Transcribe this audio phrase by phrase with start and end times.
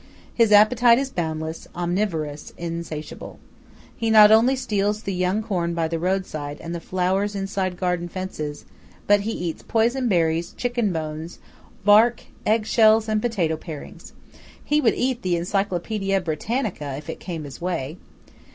[0.33, 3.37] His appetite is boundless, omnivorous, insatiable.
[3.95, 7.77] He not only steals the young corn by the road side and the flowers inside
[7.77, 8.65] garden fences,
[9.05, 11.37] but he eats poison berries, chicken bones,
[11.85, 14.13] bark, egg shells and potato parings.
[14.65, 17.97] He would eat the Encyclopædia Britannica, if it came in his way.